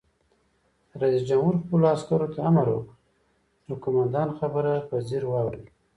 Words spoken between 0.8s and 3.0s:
رئیس جمهور خپلو عسکرو ته امر وکړ؛